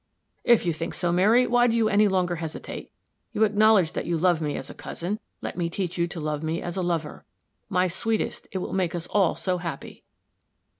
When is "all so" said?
9.05-9.59